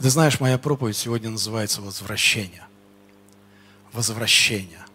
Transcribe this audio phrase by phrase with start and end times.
[0.00, 2.66] Ты знаешь, моя проповедь сегодня называется «Возвращение».
[3.92, 4.86] Возвращение.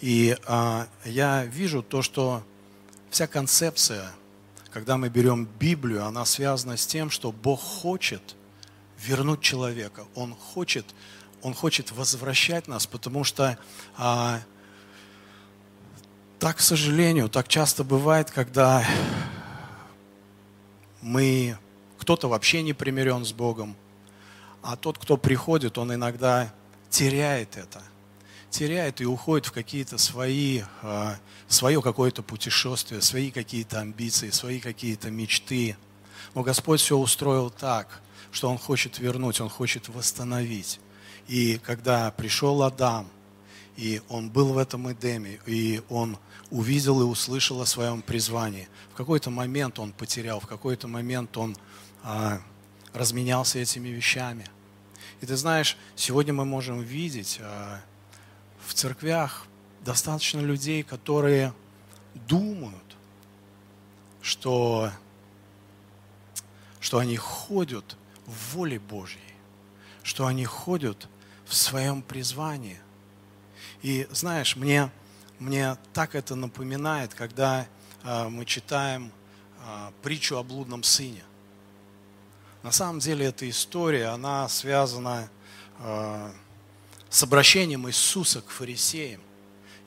[0.00, 2.42] И а, я вижу то, что
[3.08, 4.10] вся концепция,
[4.72, 8.34] когда мы берем Библию, она связана с тем, что Бог хочет
[8.98, 10.06] вернуть человека.
[10.16, 10.86] Он хочет,
[11.42, 13.56] Он хочет возвращать нас, потому что
[13.96, 14.40] а,
[16.40, 18.84] так, к сожалению, так часто бывает, когда
[21.00, 21.56] мы,
[21.96, 23.76] кто-то вообще не примирен с Богом,
[24.62, 26.52] а тот, кто приходит, он иногда
[26.88, 27.82] теряет это.
[28.50, 31.16] Теряет и уходит в какие-то свои, а,
[31.48, 35.76] свое какое-то путешествие, свои какие-то амбиции, свои какие-то мечты.
[36.34, 40.80] Но Господь все устроил так, что Он хочет вернуть, Он хочет восстановить.
[41.28, 43.08] И когда пришел Адам,
[43.76, 46.18] и он был в этом Эдеме, и он
[46.50, 48.68] увидел и услышал о своем призвании.
[48.92, 51.56] В какой-то момент он потерял, в какой-то момент он
[52.02, 52.42] а,
[52.92, 54.46] разменялся этими вещами.
[55.20, 57.80] И ты знаешь, сегодня мы можем видеть а,
[58.66, 59.46] в церквях
[59.84, 61.52] достаточно людей, которые
[62.14, 62.96] думают,
[64.20, 64.90] что,
[66.80, 69.20] что они ходят в воле Божьей,
[70.02, 71.08] что они ходят
[71.44, 72.78] в своем призвании.
[73.82, 74.90] И знаешь, мне,
[75.38, 77.66] мне так это напоминает, когда
[78.04, 79.12] э, мы читаем
[79.58, 81.24] э, притчу о блудном сыне.
[82.62, 85.28] На самом деле эта история, она связана
[85.80, 86.30] э,
[87.10, 89.20] с обращением Иисуса к фарисеям.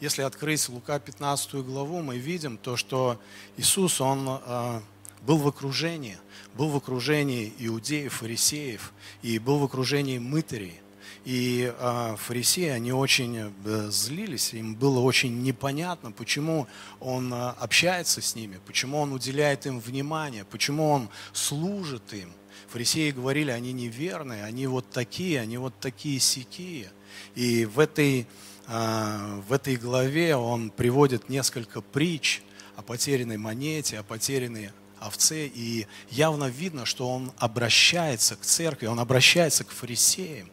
[0.01, 3.17] Если открыть Лука 15 главу, мы видим то, что
[3.55, 4.81] Иисус, Он э,
[5.21, 6.17] был в окружении,
[6.53, 10.81] был в окружении иудеев, фарисеев, и был в окружении мытарей.
[11.23, 16.67] И э, фарисеи, они очень э, злились, им было очень непонятно, почему
[16.99, 22.33] он э, общается с ними, почему он уделяет им внимание, почему он служит им–
[22.67, 26.91] Фарисеи говорили, они неверные, они вот такие, они вот такие сякие.
[27.35, 28.27] И в этой,
[28.67, 32.41] а, в этой главе он приводит несколько притч
[32.75, 38.99] о потерянной монете, о потерянной овце, и явно видно, что он обращается к церкви, он
[38.99, 40.49] обращается к фарисеям,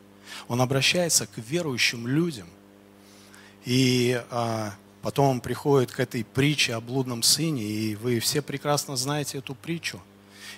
[0.49, 2.49] он обращается к верующим людям.
[3.65, 8.97] И а, потом он приходит к этой притче о блудном сыне, и вы все прекрасно
[8.97, 10.01] знаете эту притчу–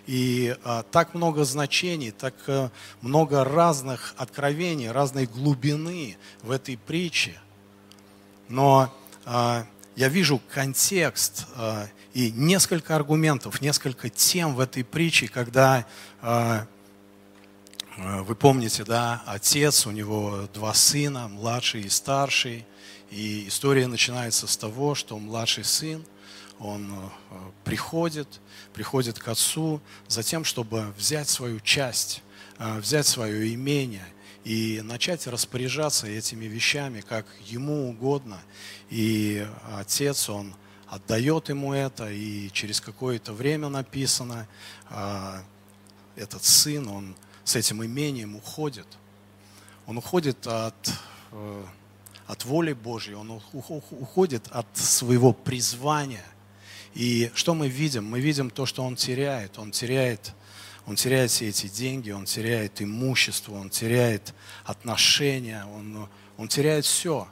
[0.07, 2.71] и а, так много значений, так а,
[3.01, 7.39] много разных откровений, разной глубины в этой притче.
[8.49, 8.93] Но
[9.25, 9.67] а,
[9.97, 15.87] я вижу контекст а, и несколько аргументов, несколько тем в этой притче, когда
[16.21, 16.67] а,
[17.97, 22.67] вы помните, да, отец, у него два сына, младший и старший.
[23.11, 26.05] И история начинается с того, что младший сын,
[26.59, 28.41] он э, приходит,
[28.73, 32.23] приходит к отцу за тем, чтобы взять свою часть,
[32.59, 34.07] э, взять свое имение
[34.45, 38.41] и начать распоряжаться этими вещами, как ему угодно.
[38.91, 40.55] И отец, он
[40.87, 44.47] отдает ему это, и через какое-то время написано,
[44.91, 45.41] э,
[46.17, 48.87] этот сын, он с этим имением уходит.
[49.87, 50.75] Он уходит от,
[52.27, 56.25] от воли Божьей, он уходит от своего призвания.
[56.95, 58.05] И что мы видим?
[58.05, 59.59] Мы видим то, что он теряет.
[59.59, 60.33] Он теряет,
[60.87, 64.33] он теряет все эти деньги, он теряет имущество, он теряет
[64.65, 67.29] отношения, он, он теряет все.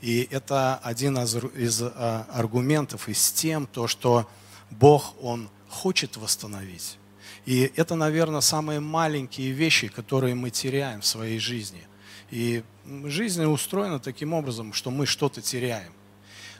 [0.00, 4.28] И это один из, из а, аргументов, из тем, то, что
[4.70, 6.98] Бог, Он хочет восстановить.
[7.44, 11.86] И это, наверное, самые маленькие вещи, которые мы теряем в своей жизни.
[12.30, 12.64] И
[13.04, 15.92] жизнь устроена таким образом, что мы что-то теряем.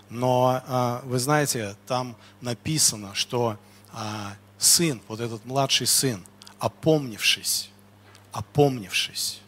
[0.08, 3.58] Но а, вы знаете, там написано, что
[3.92, 6.24] а, сын, вот этот младший сын,
[6.58, 7.70] опомнившись,
[8.32, 9.40] опомнившись,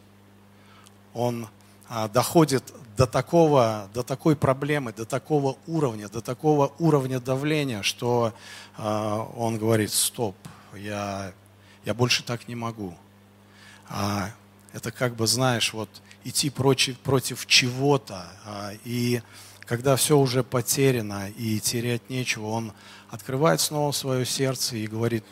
[1.15, 1.49] он
[1.89, 8.33] а, доходит до такого, до такой проблемы, до такого уровня, до такого уровня давления, что
[8.77, 10.35] он говорит, стоп,
[10.75, 11.33] я,
[11.85, 12.97] я больше так не могу.
[14.73, 15.89] это как бы, знаешь, вот
[16.25, 18.27] идти против, против чего-то.
[18.85, 19.23] и
[19.69, 22.73] когда все уже потеряно и терять нечего, он
[23.11, 25.25] открывает снова свое сердце и говорит,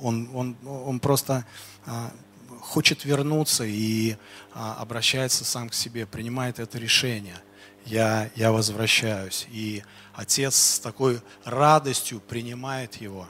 [0.00, 1.44] он, он, он просто
[1.84, 2.12] а,
[2.60, 4.16] хочет вернуться и
[4.52, 7.36] а, обращается сам к себе, принимает это решение.
[7.84, 9.46] Я, я возвращаюсь.
[9.50, 9.82] И
[10.14, 13.26] отец с такой радостью принимает его.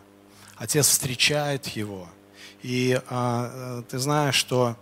[0.56, 2.06] Отец встречает его.
[2.62, 4.76] И а, ты знаешь, что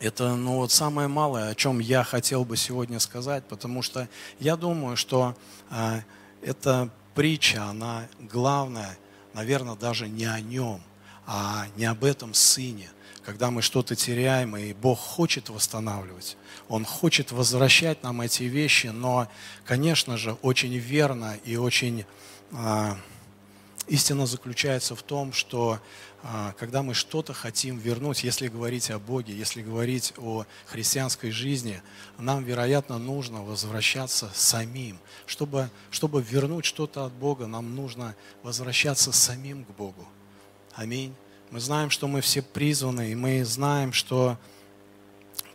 [0.00, 4.08] это ну, вот самое малое, о чем я хотел бы сегодня сказать, потому что
[4.38, 5.36] я думаю, что
[5.70, 6.00] э,
[6.42, 8.98] эта притча, она главная,
[9.34, 10.80] наверное, даже не о нем,
[11.26, 12.88] а не об этом сыне,
[13.24, 16.38] когда мы что-то теряем, и Бог хочет восстанавливать.
[16.68, 19.28] Он хочет возвращать нам эти вещи, но,
[19.64, 22.06] конечно же, очень верно и очень
[22.52, 22.96] а,
[23.86, 25.80] истина заключается в том, что
[26.58, 31.82] когда мы что-то хотим вернуть, если говорить о Боге, если говорить о христианской жизни,
[32.18, 34.98] нам, вероятно, нужно возвращаться самим.
[35.26, 40.06] Чтобы, чтобы вернуть что-то от Бога, нам нужно возвращаться самим к Богу.
[40.74, 41.14] Аминь.
[41.50, 44.38] Мы знаем, что мы все призваны, и мы знаем, что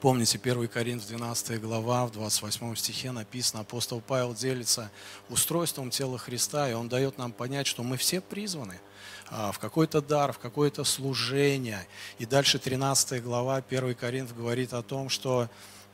[0.02, 4.92] Помните, 1 Коринф 12 глава, в 28 стихе написано, апостол Павел делится
[5.30, 8.95] устройством тела Христа, и он дает нам понять, что мы все призваны а,
[9.36, 11.86] в какой-то дар, в какое-то служение.
[12.20, 15.50] И дальше 13 глава, 1 Коринф говорит о том, что,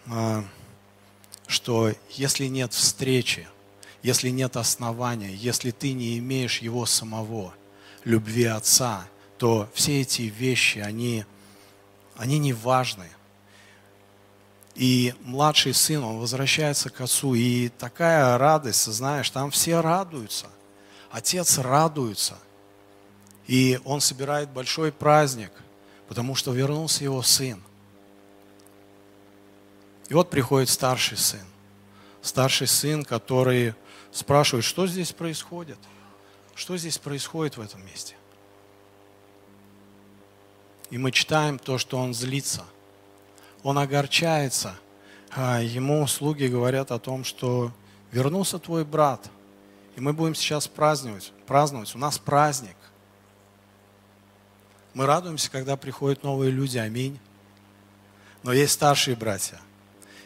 [0.08, 0.44] а,
[1.48, 3.48] что если нет встречи,
[4.04, 7.54] если нет основания, если ты не имеешь его самого,
[8.04, 9.08] любви Отца,
[9.38, 11.26] то все эти вещи, они,
[12.16, 13.10] они не важны.
[14.76, 20.48] И младший сын, он возвращается к отцу, и такая радость, знаешь, там все радуются.
[21.10, 22.38] Отец радуется.
[23.52, 25.52] И он собирает большой праздник,
[26.08, 27.62] потому что вернулся его сын.
[30.08, 31.46] И вот приходит старший сын.
[32.22, 33.74] Старший сын, который
[34.12, 35.80] спрашивает, что здесь происходит?
[36.56, 38.16] Что здесь происходит в этом месте?
[40.90, 42.64] И мы читаем то, что он злится–
[43.64, 44.76] он огорчается.
[45.34, 47.72] А ему слуги говорят о том, что
[48.12, 49.30] вернулся твой брат,
[49.96, 51.32] и мы будем сейчас праздновать.
[51.48, 51.96] праздновать.
[51.96, 52.76] У нас праздник.
[54.94, 56.78] Мы радуемся, когда приходят новые люди.
[56.78, 57.20] Аминь.
[58.44, 59.60] Но есть старшие братья.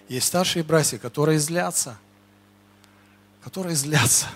[0.08, 1.98] Есть старшие братья, которые злятся.
[3.44, 4.28] Которые злятся.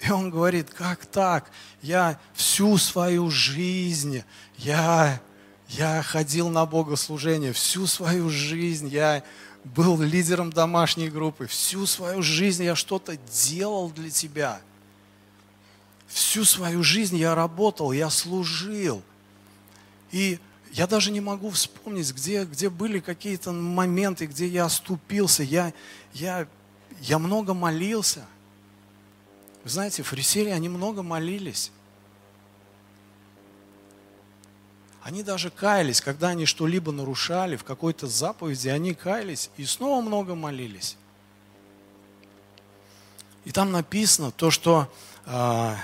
[0.00, 1.50] И он говорит, как так?
[1.82, 4.22] Я всю свою жизнь,
[4.56, 5.20] я
[5.68, 9.22] я ходил на богослужение всю свою жизнь, я
[9.64, 14.60] был лидером домашней группы, всю свою жизнь я что-то делал для тебя.
[16.08, 19.02] Всю свою жизнь я работал, я служил.
[20.10, 20.40] И
[20.72, 25.42] я даже не могу вспомнить, где, где были какие-то моменты, где я оступился.
[25.42, 25.72] Я,
[26.12, 26.48] я,
[27.00, 28.26] я много молился.
[29.64, 31.72] Вы знаете, фарисеи, они много молились.
[35.02, 40.34] Они даже каялись, когда они что-либо нарушали в какой-то заповеди, они каялись и снова много
[40.34, 40.96] молились.
[43.46, 44.92] И там написано то, что
[45.24, 45.74] э,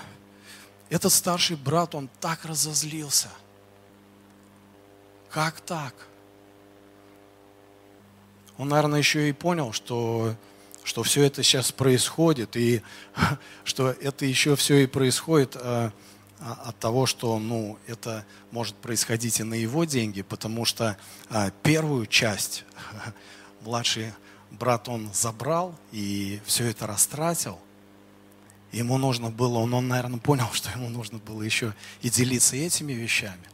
[0.90, 3.28] этот старший брат, он так разозлился.
[5.30, 5.94] Как так?
[8.56, 10.36] Он, наверное, еще и понял, что,
[10.84, 12.82] что все это сейчас происходит, и
[13.64, 15.90] что это еще все и происходит э,
[16.40, 20.96] а, от того, что ну, это может происходить и на его деньги, потому что
[21.30, 22.64] а, первую часть
[23.62, 24.12] младший
[24.50, 27.58] брат он забрал и все это растратил.
[28.74, 32.92] Ему нужно было, он, он, наверное, понял, что ему нужно было еще и делиться этими
[32.92, 33.48] вещами.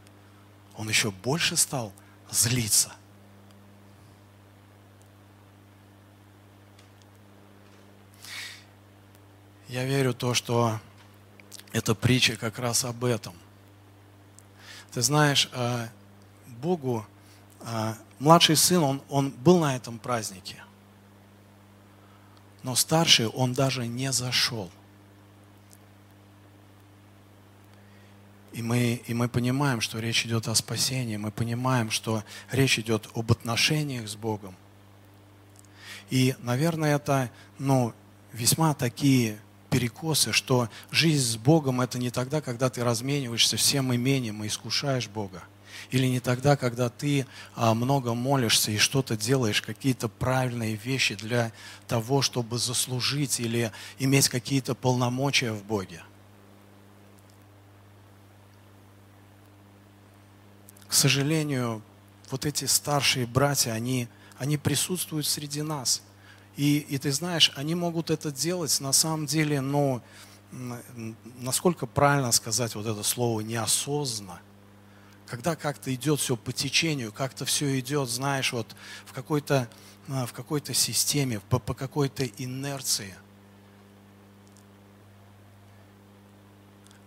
[0.76, 1.92] Он еще больше стал
[2.30, 2.92] злиться.
[9.68, 10.80] Я верю то, что
[11.72, 13.34] эта притча как раз об этом.
[14.90, 15.88] Ты знаешь, э,
[16.46, 17.06] Богу,
[17.60, 20.64] э, младший сын, он, он был на этом празднике.
[22.62, 24.70] Но старший, он даже не зашел.
[28.52, 33.08] И мы, и мы понимаем, что речь идет о спасении, мы понимаем, что речь идет
[33.14, 34.56] об отношениях с Богом.
[36.10, 37.94] И, наверное, это ну,
[38.32, 39.38] весьма такие
[39.70, 45.08] перекосы, что жизнь с Богом это не тогда, когда ты размениваешься всем имением и искушаешь
[45.08, 45.44] Бога.
[45.90, 51.52] Или не тогда, когда ты а, много молишься и что-то делаешь, какие-то правильные вещи для
[51.88, 56.02] того, чтобы заслужить или иметь какие-то полномочия в Боге.
[60.90, 61.80] К сожалению,
[62.30, 66.02] вот эти старшие братья, они, они присутствуют среди нас–
[66.60, 70.02] и, и ты знаешь, они могут это делать на самом деле, но
[71.38, 74.40] насколько правильно сказать вот это слово неосознанно.
[75.26, 79.70] Когда как-то идет все по течению, как-то все идет, знаешь, вот в какой-то
[80.08, 83.14] а, в какой-то системе, по, по какой-то инерции.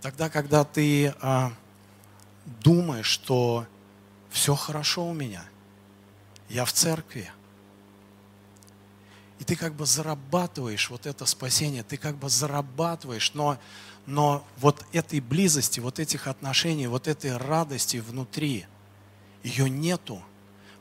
[0.02, 1.54] Тогда, когда ты а,
[2.64, 3.68] думаешь, что
[4.34, 5.46] все хорошо у меня,
[6.50, 7.32] я в церкви–
[9.44, 13.58] и ты как бы зарабатываешь вот это спасение, ты как бы зарабатываешь, но,
[14.06, 18.66] но вот этой близости, вот этих отношений, вот этой радости внутри,
[19.44, 20.24] ее нету.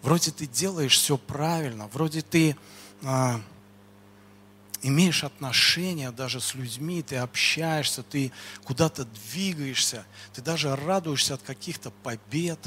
[0.00, 2.56] Вроде ты делаешь все правильно, вроде ты
[3.02, 3.40] а,
[4.80, 8.30] имеешь отношения даже с людьми, ты общаешься, ты
[8.62, 10.04] куда-то двигаешься,
[10.35, 12.61] ты даже радуешься от каких-то побед.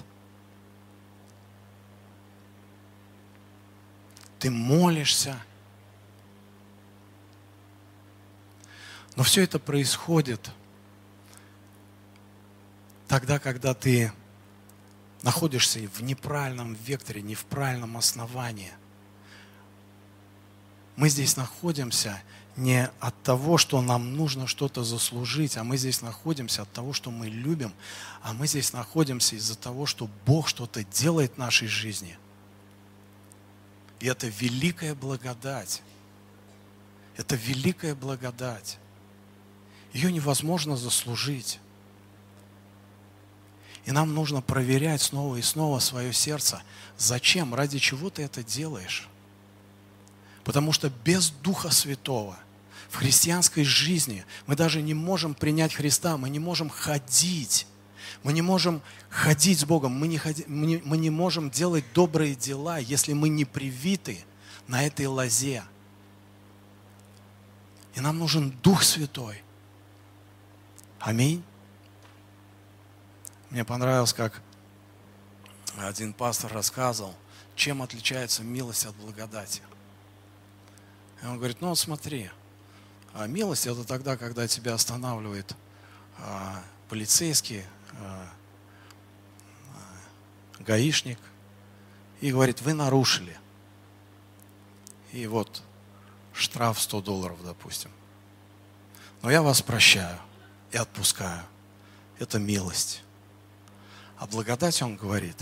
[4.40, 5.38] Ты молишься.
[9.16, 10.52] Но все это происходит
[13.08, 14.12] тогда, когда ты
[15.22, 18.72] находишься в неправильном векторе, не в правильном основании–
[20.96, 22.22] мы здесь находимся
[22.56, 27.12] не от того, что нам нужно что-то заслужить, а мы здесь находимся от того, что
[27.12, 27.74] мы любим,
[28.22, 32.18] а мы здесь находимся из-за того, что Бог что-то делает в нашей жизни.
[34.00, 35.82] И это великая благодать.
[37.18, 38.78] Это великая благодать.
[39.94, 41.60] Ее невозможно заслужить.
[43.86, 46.62] И нам нужно проверять снова и снова свое сердце.
[46.98, 47.54] Зачем?
[47.54, 49.08] Ради чего ты это делаешь?
[50.44, 52.38] Потому что без Духа Святого
[52.90, 57.68] в христианской жизни мы даже не можем принять Христа, мы не можем ходить.
[58.24, 61.86] Мы не можем ходить с Богом, мы не, ходи, мы, не, мы не можем делать
[61.94, 64.24] добрые дела, если мы не привиты
[64.68, 65.64] на этой лозе.
[67.96, 69.42] И нам нужен Дух Святой.
[71.00, 71.44] Аминь.
[73.50, 74.42] Мне понравилось, как
[75.78, 77.16] один пастор рассказывал,
[77.56, 79.62] чем отличается милость от благодати.
[81.22, 82.30] И он говорит, ну вот смотри,
[83.14, 85.56] а милость это тогда, когда тебя останавливает
[86.18, 87.64] а, полицейский,
[90.60, 91.20] гаишник,
[92.22, 93.38] и говорит, вы нарушили.
[95.12, 95.62] И вот
[96.34, 97.92] штраф 100 долларов, допустим.
[99.22, 100.18] Но я вас прощаю
[100.72, 101.44] и отпускаю.
[102.20, 103.04] Это милость.
[104.18, 105.38] А благодать, он говорит,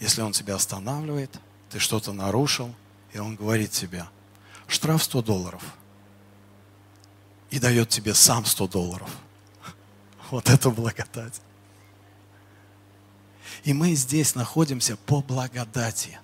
[0.00, 1.38] если он тебя останавливает,
[1.70, 2.74] ты что-то нарушил,
[3.12, 4.06] и он говорит тебе–
[4.66, 5.62] штраф 100 долларов.
[7.50, 9.10] И дает тебе сам 100 долларов.
[10.30, 11.40] Вот это благодать.
[13.64, 16.18] И мы здесь находимся по благодати.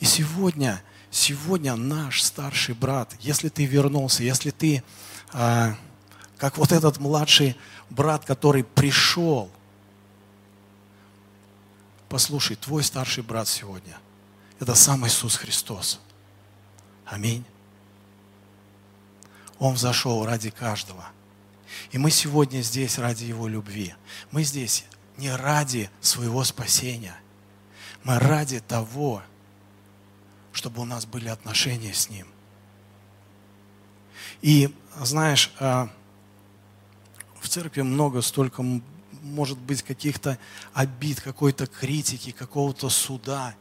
[0.00, 4.82] И сегодня, сегодня наш старший брат, если ты вернулся, если ты,
[5.32, 5.76] а,
[6.38, 7.56] как вот этот младший
[7.88, 9.48] брат, который пришел,
[12.08, 13.98] послушай, твой старший брат сегодня,
[14.58, 16.00] это сам Иисус Христос.
[17.04, 17.44] Аминь.
[19.58, 21.04] Он взошел ради каждого.
[21.90, 23.94] И мы сегодня здесь ради Его любви.
[24.30, 24.84] Мы здесь
[25.22, 27.16] не ради своего спасения.
[28.02, 29.22] Мы ради того,
[30.52, 32.26] чтобы у нас были отношения с Ним.
[34.40, 35.88] И, знаешь, а,
[37.40, 38.64] в церкви много столько,
[39.22, 40.38] может быть, каких-то
[40.74, 43.54] обид, какой-то критики, какого-то суда.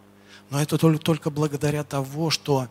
[0.50, 2.70] Но это только благодаря того, что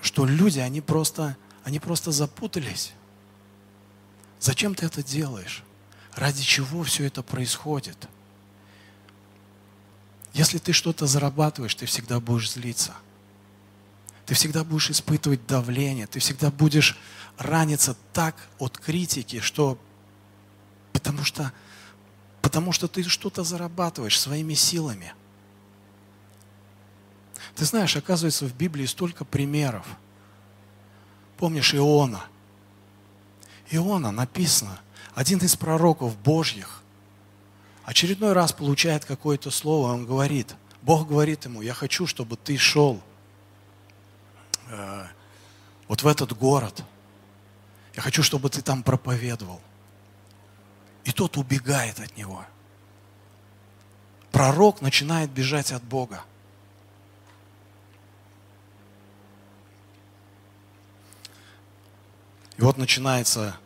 [0.00, 2.92] что люди, они просто, они просто запутались.
[4.40, 5.62] Зачем ты это делаешь?
[6.14, 8.08] Ради чего все это происходит?
[10.34, 12.94] Если ты что-то зарабатываешь, ты всегда будешь злиться.
[14.26, 16.98] Ты всегда будешь испытывать давление, ты всегда будешь
[17.38, 19.78] раниться так от критики, что
[20.92, 21.52] потому что,
[22.40, 25.12] потому что ты что-то зарабатываешь своими силами–
[27.54, 29.86] ты знаешь, оказывается, в Библии столько примеров.
[31.36, 32.24] Помнишь Иона?
[33.70, 34.80] Иона написано,
[35.14, 36.82] один из пророков Божьих,
[37.84, 43.00] очередной раз получает какое-то слово, он говорит, Бог говорит ему, я хочу, чтобы ты шел
[44.68, 45.06] э,
[45.88, 46.84] вот в этот город.
[47.94, 49.60] Я хочу, чтобы ты там проповедовал.
[51.04, 52.44] И тот убегает от него.
[54.30, 56.24] Пророк начинает бежать от Бога.
[62.56, 63.58] И вот начинается,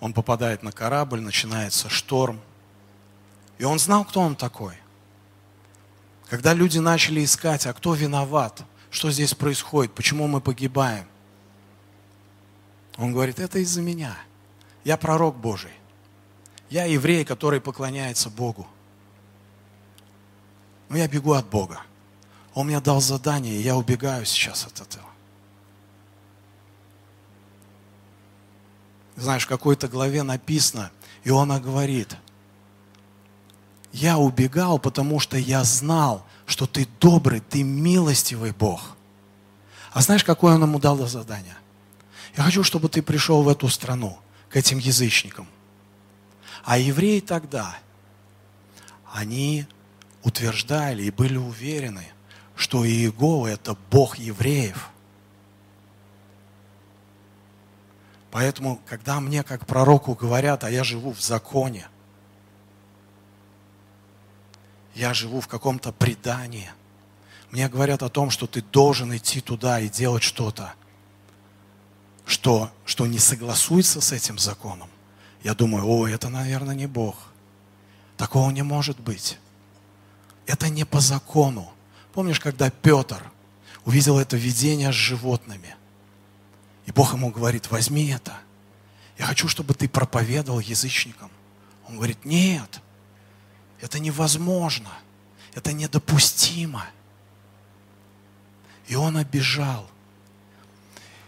[0.00, 2.40] он попадает на корабль, начинается шторм.
[3.58, 4.74] И он знал, кто он такой.
[6.28, 11.06] Когда люди начали искать, а кто виноват, что здесь происходит, почему мы погибаем,
[12.96, 14.16] он говорит, это из-за меня.
[14.84, 15.72] Я пророк Божий.
[16.68, 18.66] Я еврей, который поклоняется Богу.
[20.88, 21.80] Но я бегу от Бога.
[22.54, 25.06] Он мне дал задание, и я убегаю сейчас от этого.
[29.18, 30.90] Знаешь, в какой-то главе написано,
[31.24, 32.16] Иона говорит,
[33.92, 38.96] я убегал, потому что я знал, что ты добрый, ты милостивый Бог.
[39.92, 41.56] А знаешь, какое он ему дал задание?
[42.36, 44.18] Я хочу, чтобы ты пришел в эту страну,
[44.50, 45.48] к этим язычникам.
[46.64, 47.78] А евреи тогда,
[49.12, 49.66] они
[50.22, 52.06] утверждали и были уверены,
[52.54, 54.90] что Иегова– это Бог евреев.
[58.30, 61.88] Поэтому, когда мне как пророку говорят, а я живу в законе,
[64.94, 66.70] я живу в каком-то предании,
[67.50, 70.74] мне говорят о том, что ты должен идти туда и делать что-то,
[72.26, 74.90] что, что не согласуется с этим законом.
[75.42, 77.16] Я думаю, о, это, наверное, не Бог.
[78.18, 79.38] Такого не может быть.
[80.46, 81.72] Это не по закону.
[82.12, 83.22] Помнишь, когда Петр
[83.84, 85.76] увидел это видение с животными,
[86.88, 88.34] и Бог ему говорит, возьми это.
[89.18, 91.30] Я хочу, чтобы ты проповедовал язычникам.
[91.86, 92.80] Он говорит, нет,
[93.82, 94.90] это невозможно,
[95.54, 96.86] это недопустимо.
[98.86, 99.86] И он обижал.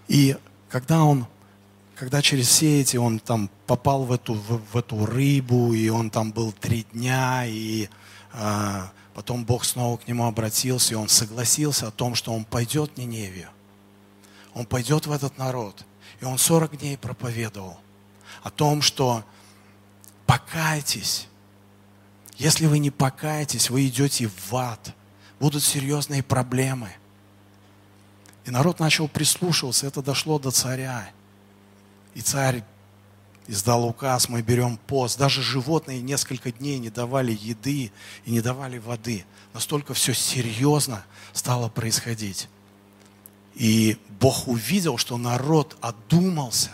[0.08, 0.38] И
[0.70, 1.26] когда он,
[1.94, 6.08] когда через все эти, он там попал в эту, в, в эту рыбу, и он
[6.08, 7.90] там был три дня, и
[8.32, 12.92] э, потом Бог снова к нему обратился, и он согласился о том, что он пойдет
[12.94, 13.50] в Ниневию.
[14.54, 15.84] Он пойдет в этот народ.
[16.20, 17.78] И он 40 дней проповедовал
[18.42, 19.24] о том, что
[20.26, 21.28] покайтесь.
[22.36, 24.94] Если вы не покаетесь, вы идете в ад.
[25.38, 26.90] Будут серьезные проблемы.
[28.44, 31.10] И народ начал прислушиваться, это дошло до царя.
[32.14, 32.64] И царь
[33.46, 35.18] издал указ, мы берем пост.
[35.18, 37.92] Даже животные несколько дней не давали еды
[38.24, 39.24] и не давали воды.
[39.52, 42.48] Настолько все серьезно стало происходить.
[43.60, 46.70] И Бог увидел, что народ одумался.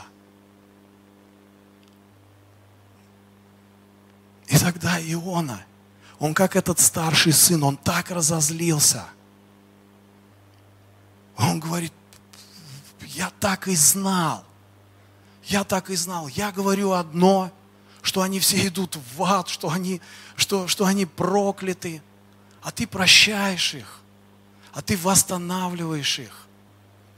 [4.47, 5.66] И тогда Иона,
[6.21, 9.05] он как этот старший сын, он так разозлился.
[11.37, 11.93] Он говорит,
[13.00, 14.45] я так и знал.
[15.43, 16.28] Я так и знал.
[16.28, 17.50] Я говорю одно,
[18.00, 20.00] что они все идут в ад, что они,
[20.37, 22.00] что, что они прокляты.
[22.62, 24.02] А ты прощаешь их,
[24.73, 26.46] а ты восстанавливаешь их.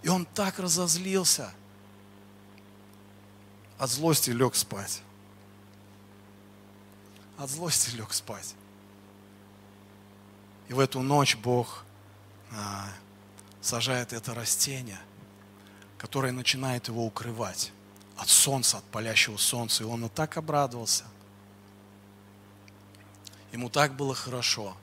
[0.08, 1.52] И он так разозлился.
[3.76, 5.02] От злости лег спать.
[7.36, 8.54] От злости лег спать.
[10.68, 11.84] И в эту ночь Бог
[12.52, 12.88] а,
[13.60, 14.98] сажает это растение,
[15.98, 17.70] которое начинает его укрывать
[18.16, 19.82] от солнца, от палящего солнца.
[19.82, 21.04] И он и так обрадовался.
[23.52, 24.74] Ему так было хорошо.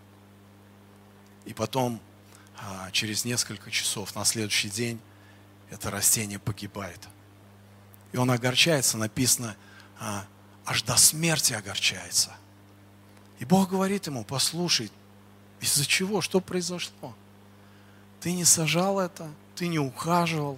[1.46, 2.00] И потом
[2.60, 5.02] а, через несколько часов, на следующий день,
[5.76, 7.00] это растение погибает.
[8.12, 9.56] И он огорчается, написано,
[10.00, 10.26] а,
[10.66, 12.32] аж до смерти огорчается.
[13.40, 14.92] И Бог говорит ему, послушай,
[15.60, 17.14] из-за чего, что произошло?
[18.22, 20.58] Ты не сажал это, ты не ухаживал,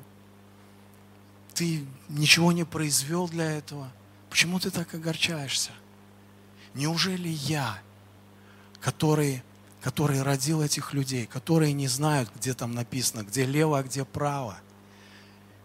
[1.53, 3.91] ты ничего не произвел для этого.
[4.29, 5.71] Почему ты так огорчаешься?
[6.75, 7.81] Неужели я,
[8.79, 9.43] который
[9.81, 14.57] который родил этих людей, которые не знают, где там написано, где лево, а где право.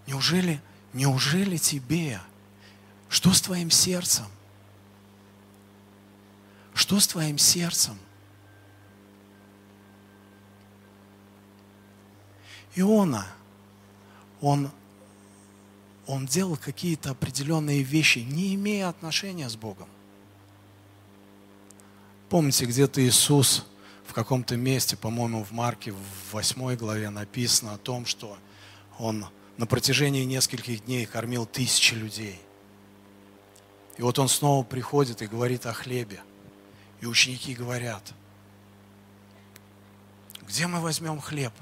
[0.07, 0.61] Неужели,
[0.93, 2.21] неужели тебе?
[3.09, 4.27] Что с твоим сердцем?
[6.75, 7.99] Что с твоим сердцем?
[12.75, 13.27] Иона,
[14.41, 14.71] он,
[16.07, 19.89] он делал какие-то определенные вещи, не имея отношения с Богом.
[22.31, 23.67] Помните, где-то Иисус
[24.07, 28.39] в каком-то месте, по-моему, в Марке, в 8 главе написано о том, что
[28.99, 32.41] он на протяжении нескольких дней кормил тысячи людей.
[33.97, 36.21] И вот он снова приходит и говорит о хлебе.
[37.01, 38.15] И ученики говорят,
[40.43, 41.53] где мы возьмем хлеб?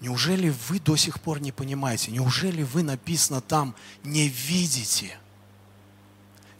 [0.00, 2.10] Неужели вы до сих пор не понимаете?
[2.10, 5.18] Неужели вы написано там не видите?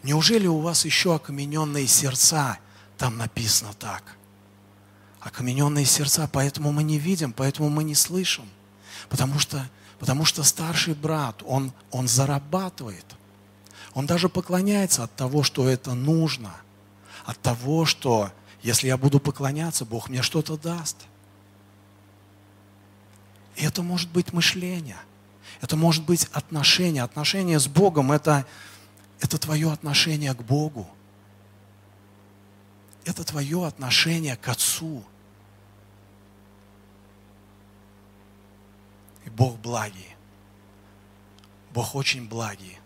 [0.03, 2.59] Неужели у вас еще окамененные сердца–
[3.01, 4.15] там написано так.
[5.21, 8.47] Окамененные сердца, поэтому мы не видим, поэтому мы не слышим.
[9.09, 9.67] Потому что,
[9.99, 13.05] потому что старший брат, он, он зарабатывает.
[13.93, 16.55] Он даже поклоняется от того, что это нужно.
[17.25, 20.97] От того, что если я буду поклоняться, Бог мне что-то даст.
[23.55, 24.97] И это может быть мышление.
[25.61, 27.03] Это может быть отношение.
[27.03, 28.45] Отношение с Богом это,
[29.19, 30.87] это твое отношение к Богу
[33.05, 35.03] это твое отношение к Отцу.
[39.35, 40.15] Бог благий.
[41.73, 42.77] Бог очень благий.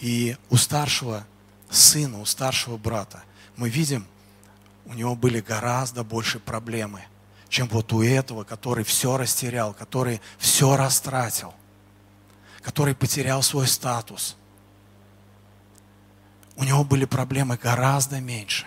[0.00, 1.26] И у старшего
[1.70, 3.22] сына, у старшего брата
[3.56, 4.06] мы видим,
[4.84, 7.02] у него были гораздо больше проблемы,
[7.48, 11.54] чем вот у этого, который все растерял, который все растратил,
[12.62, 14.36] который потерял свой статус.
[16.56, 18.66] У него были проблемы гораздо меньше.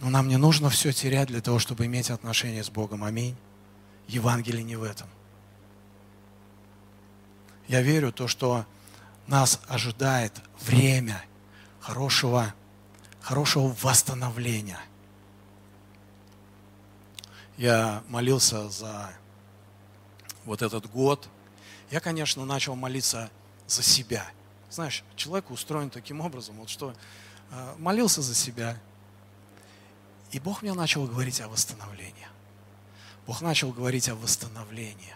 [0.00, 3.02] Но нам не нужно все терять для того, чтобы иметь отношения с Богом.
[3.04, 3.36] Аминь.
[4.06, 5.08] Евангелие не в этом.
[7.66, 8.64] Я верю в то, что
[9.26, 11.22] нас ожидает время
[11.80, 12.54] хорошего,
[13.20, 14.80] хорошего восстановления.
[17.58, 19.10] Я молился за
[20.44, 21.28] вот этот год.
[21.90, 23.30] Я, конечно, начал молиться
[23.66, 24.26] за себя.
[24.70, 26.94] Знаешь, человек устроен таким образом, вот что
[27.50, 28.78] э, молился за себя.
[30.32, 32.28] И Бог мне начал говорить о восстановлении.
[33.26, 35.14] Бог начал говорить о восстановлении.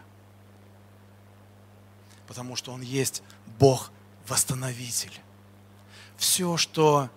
[2.27, 3.23] Потому что Он есть
[3.59, 5.13] Бог-восстановитель.
[6.17, 7.11] Все, что,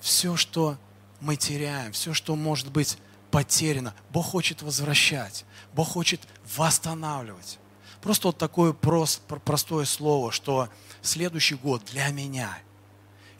[0.00, 0.76] все, что
[1.20, 2.98] мы теряем, все, что может быть
[3.30, 5.44] потеряно, Бог хочет возвращать.
[5.74, 7.58] Бог хочет восстанавливать.
[8.00, 10.68] Просто вот такое прост, простое слово, что
[11.02, 12.56] следующий год для меня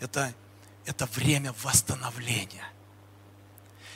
[0.00, 0.34] это,
[0.84, 2.64] это время восстановления.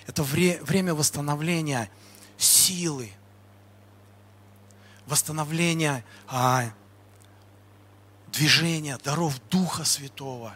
[0.07, 1.91] Это вре, время восстановления
[2.37, 3.11] силы,
[5.07, 6.73] восстановления а,
[8.33, 10.55] движения, даров Духа Святого,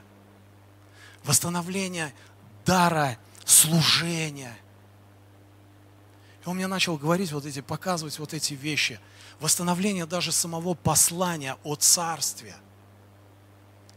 [1.24, 2.12] восстановления
[2.64, 4.56] дара служения.
[6.44, 9.00] И он мне начал говорить вот эти, показывать вот эти вещи.
[9.40, 12.56] Восстановление даже самого послания о царстве.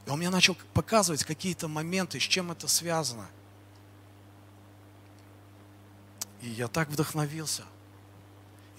[0.05, 3.29] И он мне начал показывать какие-то моменты, с чем это связано.
[6.41, 7.63] И я так вдохновился–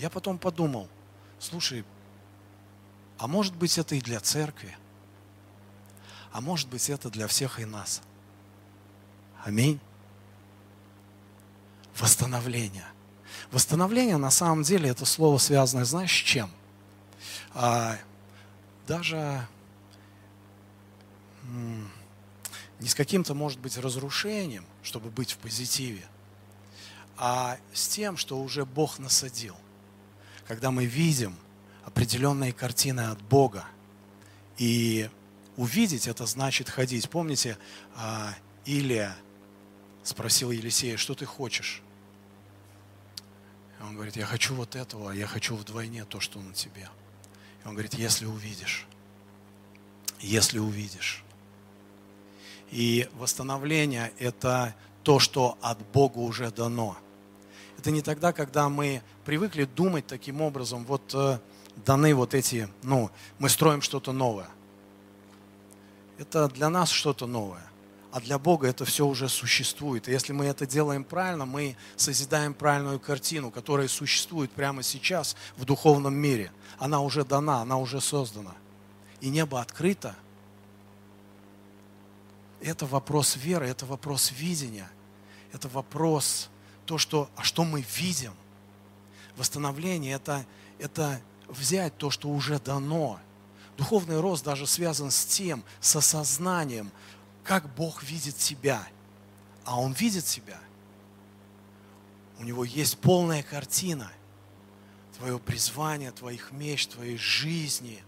[0.00, 0.88] я потом подумал,
[1.38, 1.84] слушай,
[3.18, 4.74] а может быть это и для церкви,
[6.32, 8.00] а может быть это для всех и нас.
[9.44, 9.78] Аминь.
[11.98, 12.86] Восстановление.
[13.52, 16.50] Восстановление на самом деле это слово связано, знаешь, с чем?
[17.52, 17.98] А,
[18.86, 19.46] даже
[22.78, 26.06] не с каким-то, может быть, разрушением, чтобы быть в позитиве,
[27.20, 29.56] а с тем, что уже Бог насадил–
[30.50, 31.36] когда мы видим
[31.84, 33.66] определенные картины от Бога.
[34.58, 35.08] И
[35.56, 37.08] увидеть это значит ходить.
[37.08, 37.56] Помните,
[37.94, 39.16] а, Илия
[40.02, 41.82] спросил Елисея, что ты хочешь?
[43.80, 46.88] Он говорит, я хочу вот этого, я хочу вдвойне то, что на тебе.
[47.62, 48.88] И он говорит, если увидишь,
[50.18, 51.22] если увидишь.
[52.72, 56.98] И восстановление– это то, что от Бога уже дано–
[57.80, 61.38] это не тогда, когда мы привыкли думать таким образом, вот э,
[61.86, 64.50] даны вот эти, ну, мы строим что-то новое.
[66.18, 67.66] Это для нас что-то новое,
[68.12, 70.08] а для Бога это все уже существует.
[70.08, 75.64] И если мы это делаем правильно, мы созидаем правильную картину, которая существует прямо сейчас в
[75.64, 76.52] духовном мире.
[76.78, 78.52] Она уже дана, она уже создана.
[79.22, 80.14] И небо открыто.
[82.60, 84.90] Это вопрос веры, это вопрос видения,
[85.54, 86.50] это вопрос
[86.90, 88.32] то, что, а что мы видим.
[89.36, 90.44] Восстановление это,–
[90.80, 93.20] это взять то, что уже дано.
[93.76, 96.90] Духовный рост даже связан с тем, с осознанием,
[97.44, 98.84] как Бог видит тебя.
[99.64, 100.58] А Он видит себя.
[102.40, 104.10] У Него есть полная картина.
[105.16, 108.02] Твое призвание, твоих меч, твоей жизни.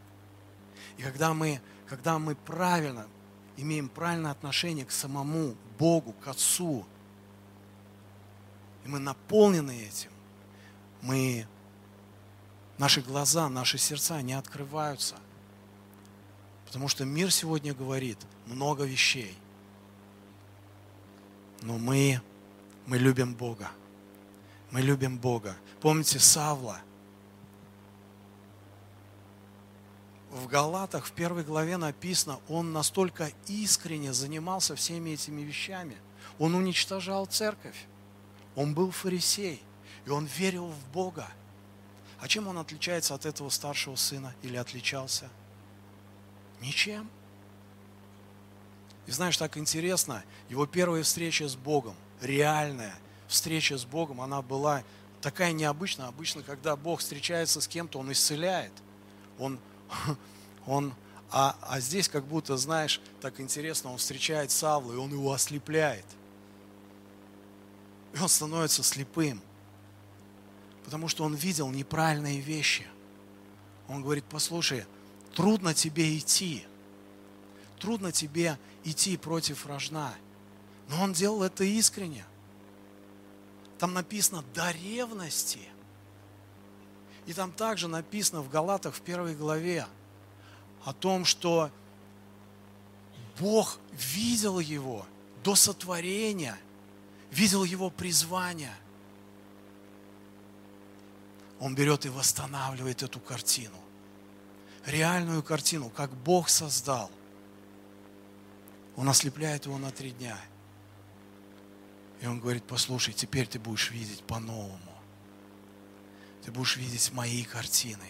[0.96, 3.06] И когда мы, когда мы правильно,
[3.56, 6.84] имеем правильное отношение к самому Богу, к Отцу,
[8.84, 10.10] и мы наполнены этим.
[11.02, 11.46] Мы,
[12.78, 15.16] наши глаза, наши сердца не открываются.
[16.66, 19.36] Потому что мир сегодня говорит много вещей.
[21.60, 22.20] Но мы,
[22.86, 23.70] мы любим Бога.
[24.70, 25.56] Мы любим Бога.
[25.80, 26.80] Помните Савла?
[30.30, 35.96] В Галатах в первой главе написано, он настолько искренне занимался всеми этими вещами.
[36.38, 37.86] Он уничтожал церковь.
[38.54, 39.62] Он был фарисей,
[40.04, 41.28] и он верил в Бога.
[42.20, 45.28] А чем он отличается от этого старшего сына или отличался?
[46.60, 47.08] Ничем.
[49.06, 52.94] И знаешь, так интересно, его первая встреча с Богом, реальная
[53.26, 54.84] встреча с Богом, она была
[55.20, 56.06] такая необычная.
[56.06, 58.72] Обычно, когда Бог встречается с кем-то, Он исцеляет.
[59.38, 59.58] Он,
[60.66, 60.94] он,
[61.30, 66.04] а, а здесь как будто, знаешь, так интересно, Он встречает Савла, и Он его ослепляет–
[68.14, 69.40] и он становится слепым,
[70.84, 72.86] потому что он видел неправильные вещи.
[73.88, 74.84] Он говорит, послушай,
[75.34, 76.64] трудно тебе идти,
[77.78, 80.14] трудно тебе идти против рожна.
[80.88, 82.24] Но он делал это искренне.
[83.78, 85.60] Там написано «до ревности».
[87.26, 89.86] И там также написано в Галатах в первой главе
[90.84, 91.70] о том, что
[93.38, 95.06] Бог видел его
[95.44, 96.58] до сотворения,
[97.32, 98.74] видел его призвание.
[101.58, 103.76] Он берет и восстанавливает эту картину.
[104.84, 107.10] Реальную картину, как Бог создал.
[108.96, 110.38] Он ослепляет его на три дня.
[112.20, 114.78] И он говорит, послушай, теперь ты будешь видеть по-новому.
[116.44, 118.06] Ты будешь видеть мои картины.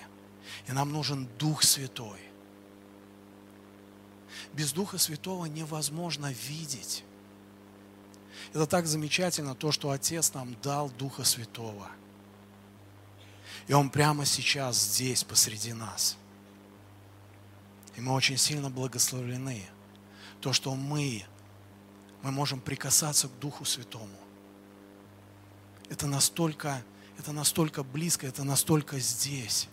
[0.67, 2.19] И нам нужен Дух Святой.
[4.53, 7.05] Без Духа Святого невозможно видеть.
[8.51, 11.89] Это так замечательно, то, что Отец нам дал Духа Святого.
[13.67, 16.17] И Он прямо сейчас здесь, посреди нас.
[17.97, 19.65] И мы очень сильно благословлены.
[20.41, 21.25] То, что мы,
[22.23, 24.17] мы можем прикасаться к Духу Святому.
[25.89, 26.83] Это настолько,
[27.19, 29.69] это настолько близко, это настолько здесь.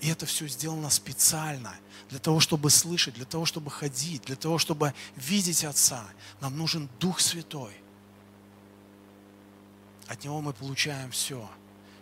[0.00, 1.74] И это все сделано специально
[2.10, 6.06] для того, чтобы слышать, для того, чтобы ходить, для того, чтобы видеть Отца.
[6.40, 7.72] Нам нужен Дух Святой.
[10.06, 11.48] От Него мы получаем все.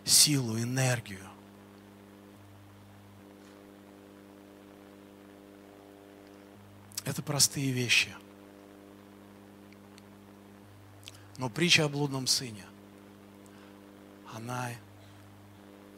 [0.03, 1.27] Силу, энергию.
[7.05, 8.13] Это простые вещи.
[11.37, 12.65] Но притча о блудном сыне,
[14.33, 14.71] она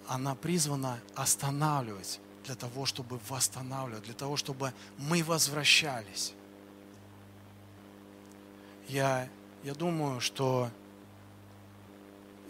[0.07, 6.33] она призвана останавливать для того, чтобы восстанавливать, для того, чтобы мы возвращались.
[8.87, 9.27] Я,
[9.63, 10.71] я думаю, что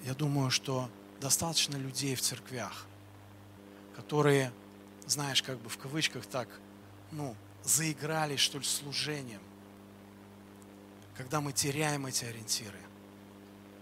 [0.06, 0.88] я думаю, что
[1.20, 2.86] достаточно людей в церквях,
[3.96, 4.54] которые,
[5.08, 6.48] знаешь, как бы в кавычках так,
[7.12, 9.42] ну, заигрались, что ли, служением,
[11.18, 12.80] когда мы теряем эти ориентиры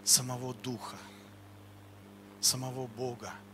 [0.06, 0.96] самого Духа,
[2.40, 3.34] самого Бога–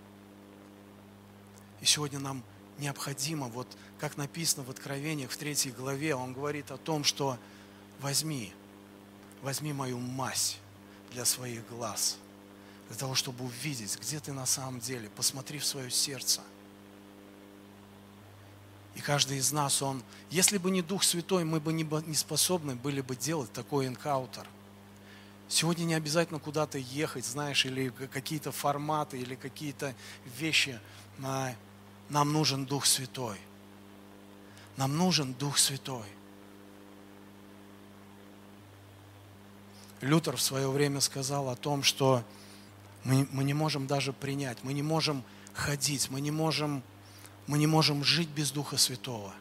[1.82, 2.44] и сегодня нам
[2.78, 3.68] необходимо, вот
[4.00, 7.38] как написано в Откровениях в третьей главе, он говорит о том, что
[8.00, 8.54] возьми,
[9.42, 10.58] возьми мою мазь
[11.12, 12.18] для своих глаз,
[12.90, 16.42] для того, чтобы увидеть, где ты на самом деле, посмотри в свое сердце.
[18.96, 23.02] И каждый из нас, он, если бы не Дух Святой, мы бы не, способны были
[23.02, 24.46] бы делать такой энкаутер.
[25.48, 29.96] Сегодня не обязательно куда-то ехать, знаешь, или какие-то форматы, или какие-то
[30.38, 30.80] вещи
[31.18, 31.56] на
[32.12, 33.38] нам нужен Дух Святой.
[34.76, 36.06] Нам нужен Дух Святой.
[40.02, 42.24] Лютер в свое время сказал о том, что
[43.06, 46.84] мы, мы не можем даже принять, мы не можем ходить, мы не можем,
[47.48, 49.34] мы не можем жить без Духа Святого.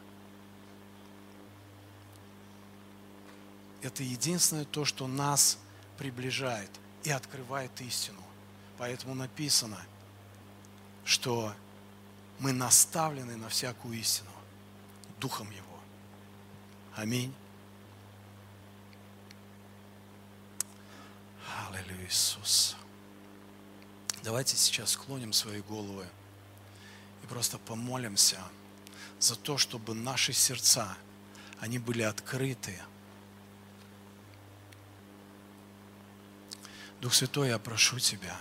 [3.81, 5.57] Это единственное то, что нас
[5.97, 6.71] приближает
[7.03, 8.21] и открывает истину.
[8.77, 9.79] Поэтому написано,
[11.03, 11.53] что
[12.41, 14.31] мы наставлены на всякую истину
[15.19, 15.79] Духом Его.
[16.95, 17.33] Аминь.
[21.69, 22.75] Аллилуйя, Иисус.
[24.23, 26.07] Давайте сейчас склоним свои головы
[27.23, 28.39] и просто помолимся
[29.19, 30.97] за то, чтобы наши сердца,
[31.59, 32.81] они были открыты.
[37.01, 38.35] Дух Святой, я прошу Тебя,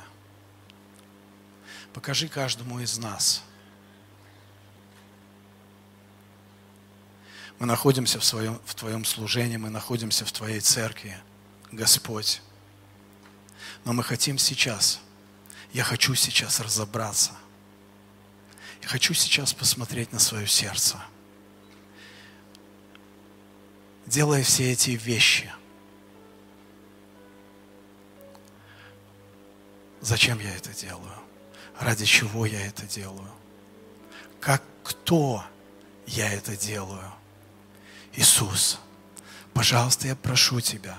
[1.92, 3.42] покажи каждому из нас–
[7.60, 11.14] Мы находимся в, своем, в Твоем служении, мы находимся в Твоей церкви,
[11.70, 12.40] Господь.
[13.84, 14.98] Но мы хотим сейчас,
[15.74, 17.32] я хочу сейчас разобраться.
[18.80, 20.96] Я хочу сейчас посмотреть на свое сердце.
[24.06, 25.52] Делая все эти вещи.
[30.00, 31.12] Зачем я это делаю?
[31.78, 33.30] Ради чего я это делаю?
[34.40, 35.44] Как кто
[36.06, 37.19] я это делаю?
[38.14, 38.78] Иисус,
[39.54, 40.96] пожалуйста, я прошу Тебя,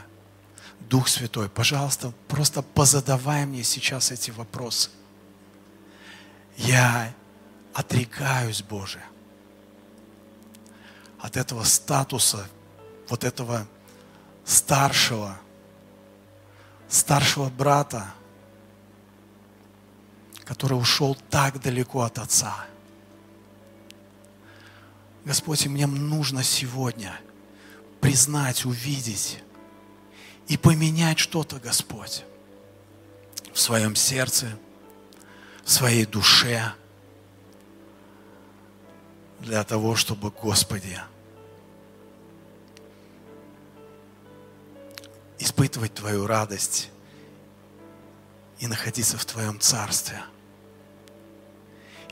[0.80, 4.90] Дух Святой, пожалуйста, просто позадавай мне сейчас эти вопросы.
[6.58, 7.14] Я
[7.74, 9.02] отрекаюсь, Боже,
[11.20, 12.48] от этого статуса,
[13.10, 13.68] вот этого
[14.44, 15.38] старшего,
[16.90, 18.08] старшего брата,
[20.44, 22.66] который ушел так далеко от Отца.
[25.24, 27.20] Господь, мне нужно сегодня
[28.00, 29.40] признать, увидеть
[30.48, 32.24] и поменять что-то, Господь,
[33.54, 34.58] в своем сердце,
[35.64, 36.74] в своей душе,
[39.40, 41.00] для того, чтобы, Господи,
[45.38, 46.90] испытывать Твою радость
[48.60, 50.22] и находиться в Твоем Царстве.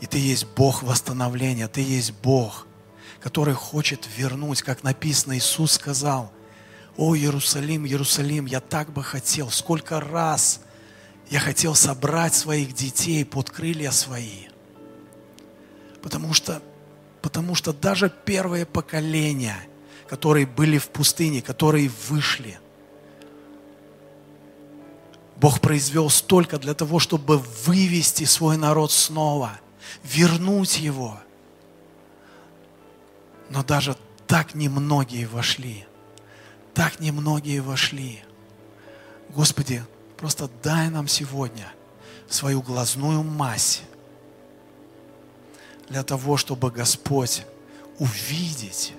[0.01, 2.65] И Ты есть Бог восстановления, Ты есть Бог,
[3.21, 6.31] который хочет вернуть, как написано, Иисус сказал,
[6.97, 10.61] «О, Иерусалим, Иерусалим, я так бы хотел, сколько раз
[11.29, 14.47] я хотел собрать своих детей под крылья свои».
[16.01, 16.61] Потому что,
[17.21, 19.57] потому что даже первое поколение,
[20.07, 22.59] которые были в пустыне, которые вышли–
[25.39, 29.59] Бог произвел столько для того, чтобы вывести свой народ снова,
[30.03, 31.17] вернуть его.
[33.49, 35.85] Но даже так немногие вошли.
[36.73, 38.23] Так немногие вошли.
[39.29, 39.83] Господи,
[40.17, 41.71] просто дай нам сегодня
[42.27, 43.81] свою глазную мазь
[45.87, 47.45] для того, чтобы Господь
[47.97, 48.93] увидеть,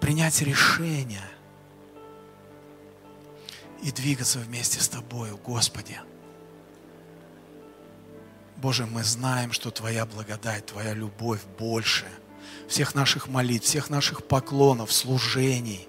[0.00, 1.22] принять решение–
[3.82, 6.00] и двигаться вместе с Тобою, Господи.
[8.56, 12.06] Боже, мы знаем, что Твоя благодать, Твоя любовь больше
[12.68, 15.88] всех наших молитв, всех наших поклонов, служений.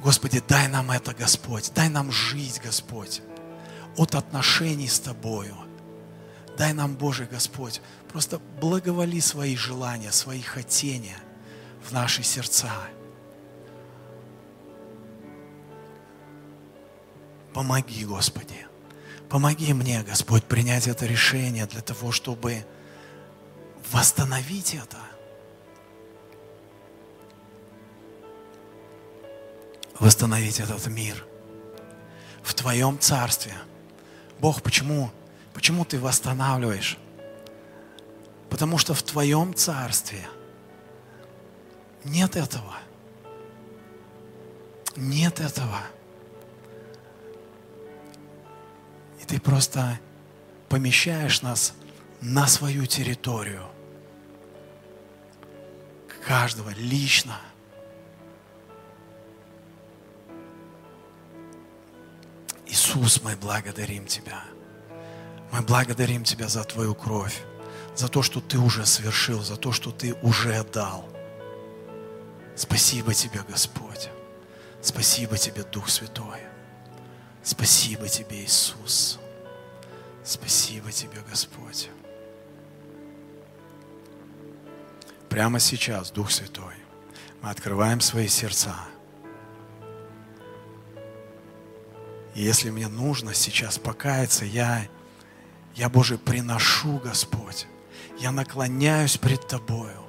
[0.00, 3.22] Господи, дай нам это, Господь, дай нам жить, Господь,
[3.96, 5.56] от отношений с Тобою.
[6.56, 7.80] Дай нам, Боже Господь,
[8.12, 11.16] просто благоволи свои желания, свои хотения
[11.82, 12.70] в наши сердца.
[17.52, 18.66] Помоги, Господи.
[19.28, 22.64] Помоги мне, Господь, принять это решение для того, чтобы
[23.90, 24.98] восстановить это.
[29.98, 31.24] Восстановить этот мир
[32.42, 33.54] в Твоем Царстве.
[34.38, 35.10] Бог, почему,
[35.52, 36.98] почему Ты восстанавливаешь?
[38.50, 40.26] Потому что в Твоем Царстве
[42.04, 42.74] нет этого.
[44.96, 45.80] Нет этого.
[49.20, 49.98] И ты просто
[50.68, 51.74] помещаешь нас
[52.20, 53.66] на свою территорию.
[56.26, 57.38] Каждого лично.
[62.66, 64.42] Иисус, мы благодарим Тебя.
[65.52, 67.42] Мы благодарим Тебя за Твою кровь,
[67.94, 71.08] за то, что Ты уже совершил, за то, что Ты уже дал.
[72.56, 74.08] Спасибо Тебе, Господь.
[74.80, 76.40] Спасибо Тебе, Дух Святой.
[77.42, 79.18] Спасибо Тебе, Иисус.
[80.24, 81.90] Спасибо Тебе, Господь.
[85.34, 86.74] Прямо сейчас, Дух Святой,
[87.42, 88.76] мы открываем свои сердца.
[92.36, 94.86] И если мне нужно сейчас покаяться, я,
[95.74, 97.66] я, Боже, приношу, Господь.
[98.16, 100.04] Я наклоняюсь пред Тобою.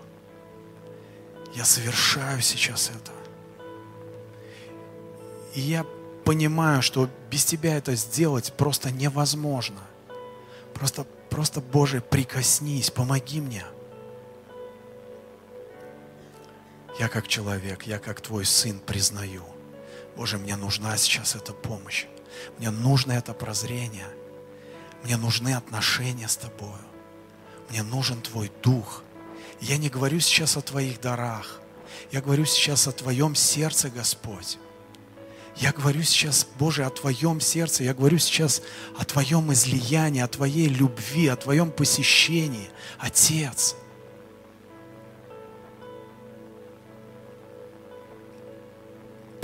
[1.56, 3.12] Я совершаю сейчас это.
[5.56, 5.88] И я
[6.24, 9.82] понимаю, что без Тебя это сделать просто невозможно.
[10.76, 13.66] Просто, просто, Боже, прикоснись, помоги мне.
[16.98, 19.44] Я как человек, я как Твой сын признаю.
[20.16, 22.06] Боже, мне нужна сейчас эта помощь.
[22.58, 24.08] Мне нужно это прозрение.
[25.04, 26.80] Мне нужны отношения с Тобою.
[27.70, 29.04] Мне нужен Твой Дух.
[29.60, 31.60] Я не говорю сейчас о Твоих дарах.
[32.12, 34.58] Я говорю сейчас о Твоем сердце, Господь.
[35.58, 38.62] Я говорю сейчас, Боже, о Твоем сердце, я говорю сейчас
[38.98, 42.70] о Твоем излиянии, о Твоей любви, о Твоем посещении.
[43.00, 43.76] Отец,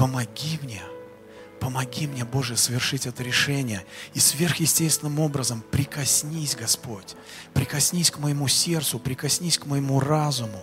[0.01, 0.81] помоги мне,
[1.59, 3.85] помоги мне, Боже, совершить это решение.
[4.15, 7.15] И сверхъестественным образом прикоснись, Господь,
[7.53, 10.59] прикоснись к моему сердцу, прикоснись к моему разуму.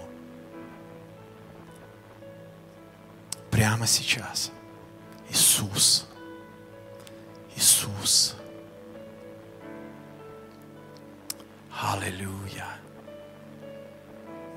[3.52, 4.50] Прямо сейчас–
[5.30, 6.08] Иисус.
[7.54, 8.34] Иисус.
[11.80, 12.66] Аллилуйя.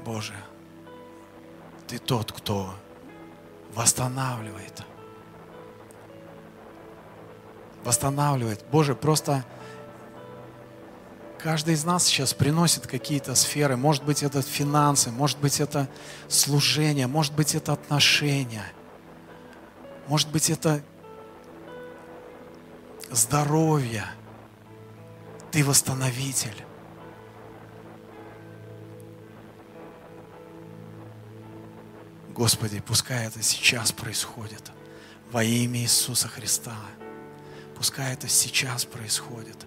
[0.03, 0.33] Боже,
[1.87, 2.73] Ты тот, кто
[3.73, 4.83] восстанавливает.
[7.83, 8.63] Восстанавливает.
[8.71, 9.43] Боже, просто
[11.39, 13.75] каждый из нас сейчас приносит какие-то сферы.
[13.77, 15.87] Может быть, это финансы, может быть, это
[16.27, 18.65] служение, может быть, это отношения–
[20.11, 20.81] может быть, это
[23.11, 24.03] здоровье.
[25.51, 26.65] Ты восстановитель.
[32.35, 34.71] Господи, пускай это сейчас происходит
[35.31, 36.75] во имя Иисуса Христа.
[37.75, 39.57] Пускай это сейчас происходит.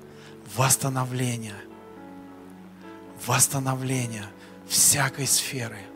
[0.56, 1.56] Восстановление.
[3.26, 4.26] Восстановление
[4.68, 5.78] всякой сферы–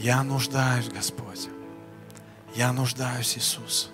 [0.00, 1.50] Я нуждаюсь, Господь.
[2.54, 3.90] Я нуждаюсь, Иисус.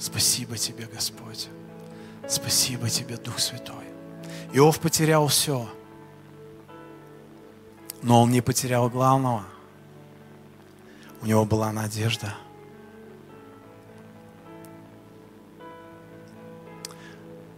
[0.00, 1.46] Спасибо Тебе, Господь.
[2.28, 3.84] Спасибо Тебе, Дух Святой.
[4.52, 5.68] Иов потерял все,
[8.06, 9.44] но он не потерял главного.
[11.22, 12.36] У него была надежда.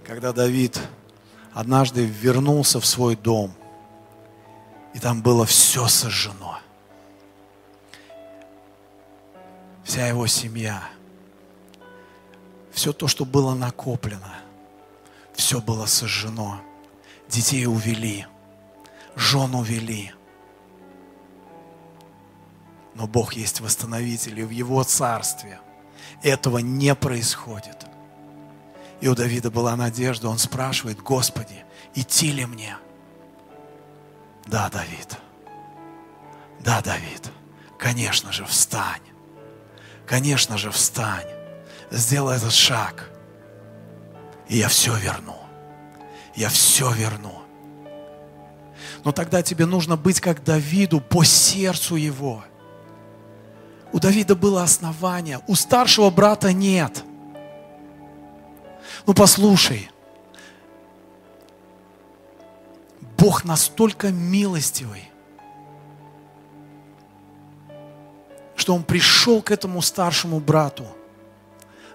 [0.06, 0.80] Когда Давид
[1.52, 3.52] однажды вернулся в свой дом,
[4.94, 6.60] и там было все сожжено.
[9.84, 10.82] Вся его семья,
[12.72, 14.34] все то, что было накоплено,
[15.34, 16.58] все было сожжено.
[17.28, 18.26] Детей увели,
[19.14, 20.14] жен увели.
[22.98, 25.60] Но Бог есть восстановитель, и в Его царстве
[26.20, 27.86] этого не происходит.
[29.00, 32.76] И у Давида была надежда, он спрашивает, Господи, идти ли мне?
[34.46, 35.16] Да, Давид.
[36.58, 37.30] Да, Давид.
[37.78, 39.00] Конечно же, встань.
[40.04, 41.28] Конечно же, встань.
[41.92, 43.10] Сделай этот шаг.
[44.48, 45.36] И я все верну.
[46.34, 47.42] Я все верну.
[49.04, 52.42] Но тогда тебе нужно быть как Давиду по сердцу его.
[53.92, 57.02] У Давида было основание, у старшего брата нет.
[59.06, 59.90] Ну послушай,
[63.16, 65.10] Бог настолько милостивый,
[68.56, 70.86] что Он пришел к этому старшему брату.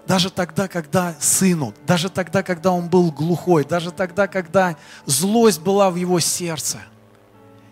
[0.06, 4.76] Даже тогда, когда сыну, даже тогда, когда он был глухой, даже тогда, когда
[5.06, 6.78] злость была в его сердце.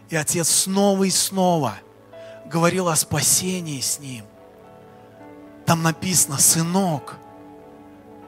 [0.09, 1.75] И отец снова и снова
[2.53, 4.27] говорил о спасении с ним.
[5.65, 7.17] Там написано, сынок,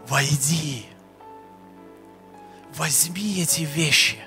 [0.08, 0.86] войди,
[2.74, 4.18] возьми эти вещи.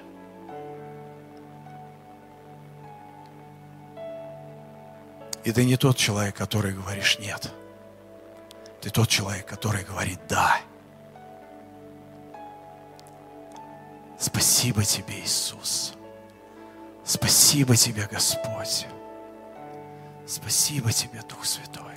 [5.44, 7.52] И ты не тот человек, который говоришь нет.
[8.82, 10.60] Ты тот человек, который говорит да.
[14.20, 15.94] Спасибо тебе, Иисус.
[17.06, 18.88] Спасибо тебе, Господь.
[20.28, 21.96] Спасибо тебе, Дух Святой.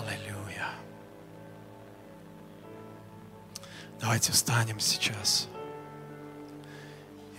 [0.00, 0.68] Аллилуйя.
[4.00, 5.48] Давайте встанем сейчас.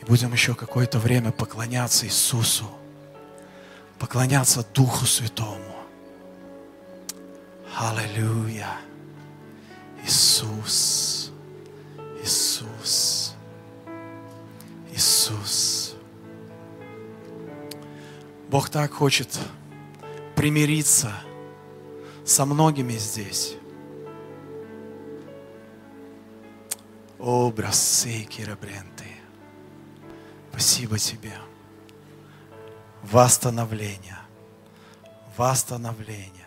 [0.02, 2.70] И будем еще какое-то время поклоняться Иисусу,
[4.00, 5.76] поклоняться Духу Святому.
[7.78, 8.78] Аллилуйя.
[10.06, 11.32] Иисус.
[12.24, 13.34] Иисус.
[14.94, 15.87] Иисус.
[18.50, 19.38] Бог так хочет
[20.36, 21.12] примириться
[22.26, 23.56] со многими здесь.
[27.20, 29.06] О, бросы, кирабренты.
[30.52, 31.34] Спасибо тебе.
[33.04, 34.20] Восстановление.
[35.36, 36.47] Восстановление.